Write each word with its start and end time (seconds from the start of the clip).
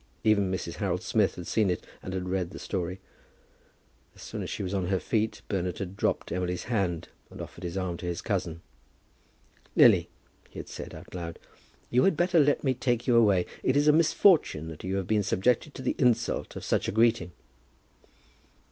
Even 0.23 0.51
Mrs. 0.51 0.77
Harold 0.77 1.03
Smith 1.03 1.35
had 1.35 1.45
seen 1.45 1.69
it, 1.69 1.85
and 2.01 2.15
had 2.15 2.27
read 2.27 2.49
the 2.49 2.57
story. 2.57 2.99
As 4.15 4.23
soon 4.23 4.41
as 4.41 4.49
she 4.49 4.63
was 4.63 4.73
on 4.73 4.87
her 4.87 4.99
feet, 4.99 5.43
Bernard 5.47 5.77
had 5.77 5.95
dropped 5.95 6.31
Emily's 6.31 6.63
hand, 6.63 7.09
and 7.29 7.39
offered 7.39 7.63
his 7.63 7.77
arm 7.77 7.97
to 7.97 8.07
his 8.07 8.19
cousin. 8.19 8.63
"Lily," 9.75 10.09
he 10.49 10.57
had 10.57 10.69
said 10.69 10.95
out 10.95 11.13
loud, 11.13 11.37
"you 11.91 12.03
had 12.05 12.17
better 12.17 12.39
let 12.39 12.63
me 12.63 12.73
take 12.73 13.05
you 13.05 13.15
away. 13.15 13.45
It 13.61 13.77
is 13.77 13.87
a 13.87 13.91
misfortune 13.93 14.69
that 14.69 14.83
you 14.83 14.95
have 14.95 15.05
been 15.05 15.21
subjected 15.21 15.75
to 15.75 15.83
the 15.83 15.95
insult 15.99 16.55
of 16.55 16.63
such 16.65 16.87
a 16.87 16.91
greeting." 16.91 17.31